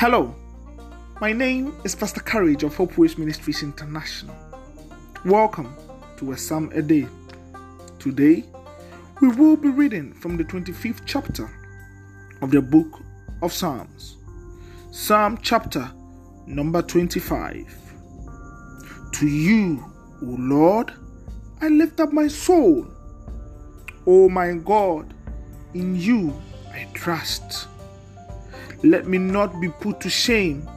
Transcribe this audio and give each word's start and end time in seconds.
Hello, 0.00 0.34
my 1.20 1.30
name 1.30 1.74
is 1.84 1.94
Pastor 1.94 2.22
Courage 2.22 2.62
of 2.62 2.74
Hope 2.74 2.96
Ways 2.96 3.18
Ministries 3.18 3.62
International. 3.62 4.34
Welcome 5.26 5.76
to 6.16 6.32
a 6.32 6.38
Psalm 6.38 6.72
a 6.74 6.80
Day. 6.80 7.06
Today, 7.98 8.46
we 9.20 9.28
will 9.28 9.58
be 9.58 9.68
reading 9.68 10.14
from 10.14 10.38
the 10.38 10.44
25th 10.44 11.02
chapter 11.04 11.50
of 12.40 12.50
the 12.50 12.62
book 12.62 13.02
of 13.42 13.52
Psalms, 13.52 14.16
Psalm 14.90 15.38
chapter 15.42 15.92
number 16.46 16.80
25. 16.80 17.92
To 19.12 19.28
you, 19.28 19.84
O 20.22 20.34
Lord, 20.38 20.94
I 21.60 21.68
lift 21.68 22.00
up 22.00 22.10
my 22.10 22.26
soul. 22.26 22.86
O 24.06 24.30
my 24.30 24.54
God, 24.54 25.12
in 25.74 25.94
you 25.94 26.32
I 26.72 26.88
trust. 26.94 27.68
Let 28.82 29.06
me 29.06 29.18
not 29.18 29.60
be 29.60 29.68
put 29.68 30.00
to 30.00 30.10
shame. 30.10 30.68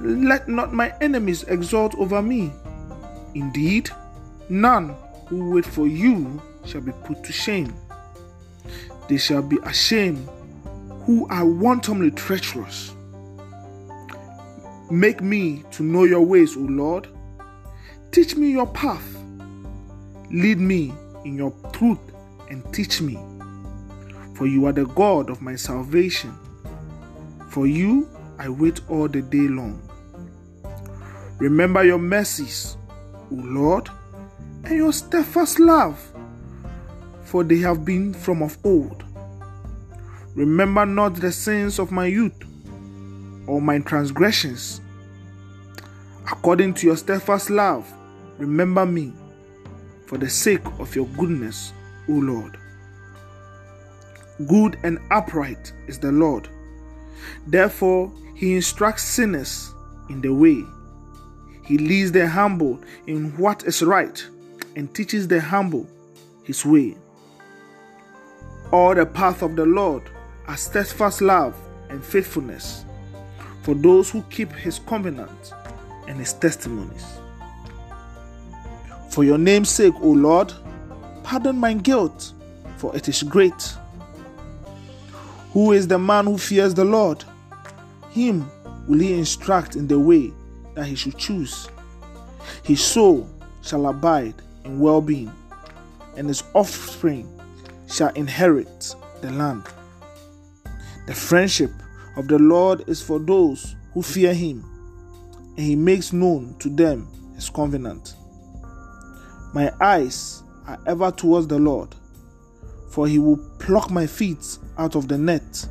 Let 0.00 0.48
not 0.48 0.74
my 0.74 0.92
enemies 1.00 1.44
exult 1.44 1.94
over 1.96 2.20
me. 2.20 2.52
Indeed, 3.34 3.90
none 4.48 4.94
who 5.26 5.50
wait 5.50 5.64
for 5.64 5.86
you 5.86 6.40
shall 6.64 6.82
be 6.82 6.92
put 7.04 7.24
to 7.24 7.32
shame. 7.32 7.74
They 9.08 9.16
shall 9.16 9.42
be 9.42 9.58
ashamed 9.62 10.28
who 11.04 11.26
are 11.28 11.46
wantonly 11.46 12.10
treacherous. 12.10 12.92
Make 14.90 15.20
me 15.20 15.64
to 15.72 15.82
know 15.82 16.04
your 16.04 16.22
ways, 16.22 16.56
O 16.56 16.60
Lord. 16.60 17.08
Teach 18.10 18.36
me 18.36 18.50
your 18.50 18.66
path. 18.66 19.16
Lead 20.30 20.58
me 20.58 20.92
in 21.24 21.36
your 21.36 21.52
truth 21.72 21.98
and 22.50 22.62
teach 22.74 23.00
me. 23.00 23.18
For 24.34 24.46
you 24.46 24.66
are 24.66 24.72
the 24.72 24.86
God 24.86 25.30
of 25.30 25.40
my 25.40 25.56
salvation. 25.56 26.34
For 27.56 27.66
you 27.66 28.06
I 28.38 28.50
wait 28.50 28.82
all 28.90 29.08
the 29.08 29.22
day 29.22 29.48
long. 29.48 29.80
Remember 31.38 31.82
your 31.82 31.96
mercies, 31.96 32.76
O 33.32 33.34
Lord, 33.36 33.88
and 34.64 34.76
your 34.76 34.92
steadfast 34.92 35.58
love, 35.58 35.98
for 37.22 37.44
they 37.44 37.56
have 37.60 37.82
been 37.82 38.12
from 38.12 38.42
of 38.42 38.58
old. 38.62 39.04
Remember 40.34 40.84
not 40.84 41.14
the 41.14 41.32
sins 41.32 41.78
of 41.78 41.90
my 41.90 42.04
youth, 42.04 42.36
or 43.46 43.62
my 43.62 43.78
transgressions. 43.78 44.82
According 46.30 46.74
to 46.74 46.86
your 46.86 46.96
steadfast 46.98 47.48
love, 47.48 47.90
remember 48.36 48.84
me, 48.84 49.14
for 50.04 50.18
the 50.18 50.28
sake 50.28 50.66
of 50.78 50.94
your 50.94 51.06
goodness, 51.16 51.72
O 52.06 52.12
Lord. 52.12 52.58
Good 54.46 54.76
and 54.82 54.98
upright 55.10 55.72
is 55.88 55.98
the 55.98 56.12
Lord 56.12 56.50
Therefore, 57.46 58.12
he 58.34 58.54
instructs 58.54 59.04
sinners 59.04 59.74
in 60.08 60.20
the 60.20 60.32
way. 60.32 60.64
He 61.64 61.78
leads 61.78 62.12
the 62.12 62.28
humble 62.28 62.80
in 63.06 63.36
what 63.36 63.64
is 63.64 63.82
right 63.82 64.24
and 64.76 64.94
teaches 64.94 65.26
the 65.26 65.40
humble 65.40 65.86
his 66.44 66.64
way. 66.64 66.96
All 68.72 68.94
the 68.94 69.06
path 69.06 69.42
of 69.42 69.56
the 69.56 69.66
Lord 69.66 70.02
are 70.46 70.56
steadfast 70.56 71.20
love 71.20 71.56
and 71.88 72.04
faithfulness 72.04 72.84
for 73.62 73.74
those 73.74 74.10
who 74.10 74.22
keep 74.30 74.52
his 74.52 74.78
covenant 74.78 75.52
and 76.06 76.18
his 76.18 76.32
testimonies. 76.32 77.04
For 79.10 79.24
your 79.24 79.38
name's 79.38 79.70
sake, 79.70 79.94
O 80.02 80.10
Lord, 80.10 80.52
pardon 81.22 81.58
my 81.58 81.74
guilt, 81.74 82.32
for 82.76 82.94
it 82.94 83.08
is 83.08 83.22
great. 83.22 83.74
Who 85.56 85.72
is 85.72 85.88
the 85.88 85.98
man 85.98 86.26
who 86.26 86.36
fears 86.36 86.74
the 86.74 86.84
Lord? 86.84 87.24
Him 88.10 88.50
will 88.86 88.98
he 88.98 89.14
instruct 89.14 89.74
in 89.74 89.88
the 89.88 89.98
way 89.98 90.30
that 90.74 90.84
he 90.84 90.94
should 90.94 91.16
choose. 91.16 91.70
His 92.62 92.84
soul 92.84 93.26
shall 93.62 93.86
abide 93.86 94.34
in 94.66 94.78
well 94.78 95.00
being, 95.00 95.32
and 96.14 96.28
his 96.28 96.42
offspring 96.52 97.26
shall 97.88 98.10
inherit 98.10 98.94
the 99.22 99.30
land. 99.30 99.64
The 101.06 101.14
friendship 101.14 101.70
of 102.18 102.28
the 102.28 102.38
Lord 102.38 102.86
is 102.86 103.00
for 103.00 103.18
those 103.18 103.76
who 103.94 104.02
fear 104.02 104.34
him, 104.34 104.62
and 105.56 105.66
he 105.66 105.74
makes 105.74 106.12
known 106.12 106.54
to 106.58 106.68
them 106.68 107.08
his 107.34 107.48
covenant. 107.48 108.14
My 109.54 109.72
eyes 109.80 110.42
are 110.66 110.78
ever 110.86 111.10
towards 111.10 111.46
the 111.46 111.58
Lord 111.58 111.94
for 112.88 113.06
he 113.06 113.18
will 113.18 113.38
pluck 113.58 113.90
my 113.90 114.06
feet 114.06 114.58
out 114.78 114.94
of 114.94 115.08
the 115.08 115.18
net. 115.18 115.68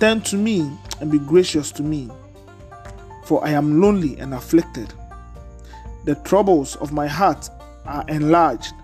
Turn 0.00 0.20
to 0.22 0.36
me 0.36 0.70
and 1.00 1.10
be 1.10 1.18
gracious 1.18 1.70
to 1.72 1.82
me, 1.82 2.10
for 3.24 3.44
I 3.44 3.50
am 3.50 3.80
lonely 3.80 4.18
and 4.18 4.34
afflicted. 4.34 4.92
The 6.04 6.14
troubles 6.16 6.76
of 6.76 6.92
my 6.92 7.06
heart 7.06 7.48
are 7.84 8.04
enlarged. 8.08 8.74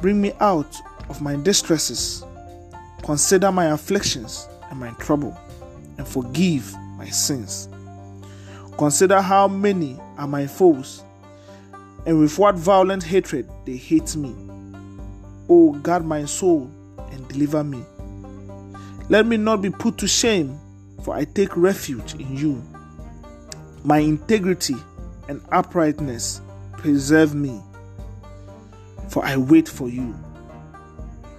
Bring 0.00 0.20
me 0.20 0.32
out 0.40 0.76
of 1.08 1.20
my 1.20 1.36
distresses. 1.36 2.24
Consider 3.02 3.50
my 3.50 3.66
afflictions 3.66 4.48
and 4.70 4.78
my 4.78 4.90
trouble, 4.92 5.36
and 5.98 6.06
forgive 6.06 6.74
my 6.96 7.08
sins. 7.08 7.68
Consider 8.76 9.20
how 9.20 9.48
many 9.48 9.98
are 10.16 10.28
my 10.28 10.46
foes, 10.46 11.02
and 12.06 12.18
with 12.18 12.38
what 12.38 12.54
violent 12.54 13.02
hatred 13.02 13.48
they 13.64 13.76
hate 13.76 14.16
me. 14.16 14.34
O 15.52 15.72
guard 15.72 16.04
my 16.04 16.24
soul 16.26 16.70
and 17.10 17.26
deliver 17.26 17.64
me. 17.64 17.84
Let 19.08 19.26
me 19.26 19.36
not 19.36 19.60
be 19.60 19.70
put 19.70 19.98
to 19.98 20.06
shame, 20.06 20.56
for 21.02 21.12
I 21.12 21.24
take 21.24 21.56
refuge 21.56 22.14
in 22.14 22.36
you. 22.36 22.62
My 23.82 23.98
integrity 23.98 24.76
and 25.28 25.42
uprightness 25.50 26.40
preserve 26.74 27.34
me, 27.34 27.60
for 29.08 29.24
I 29.24 29.36
wait 29.38 29.68
for 29.68 29.88
you. 29.88 30.14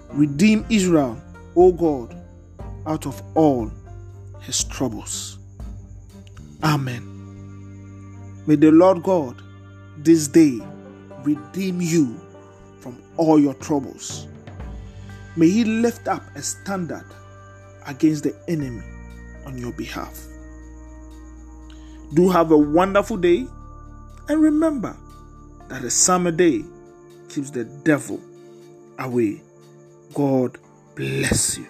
Redeem 0.09 0.65
Israel, 0.69 1.17
O 1.55 1.71
God, 1.71 2.13
out 2.85 3.05
of 3.05 3.23
all 3.33 3.71
his 4.41 4.61
troubles. 4.65 5.39
Amen. 6.63 7.07
May 8.45 8.55
the 8.55 8.71
Lord 8.71 9.03
God 9.03 9.41
this 9.99 10.27
day 10.27 10.59
redeem 11.23 11.79
you 11.79 12.19
from 12.81 13.01
all 13.17 13.39
your 13.39 13.53
troubles. 13.55 14.27
May 15.35 15.49
He 15.49 15.63
lift 15.63 16.07
up 16.07 16.23
a 16.35 16.41
standard 16.41 17.05
against 17.87 18.23
the 18.23 18.35
enemy 18.47 18.83
on 19.45 19.57
your 19.57 19.71
behalf. 19.71 20.19
Do 22.13 22.29
have 22.29 22.51
a 22.51 22.57
wonderful 22.57 23.17
day 23.17 23.47
and 24.27 24.41
remember 24.41 24.95
that 25.69 25.83
a 25.83 25.89
Psalm 25.89 26.27
a 26.27 26.31
day 26.31 26.63
keeps 27.29 27.51
the 27.51 27.63
devil 27.63 28.19
away. 28.99 29.41
God 30.13 30.57
bless 30.95 31.57
you. 31.57 31.67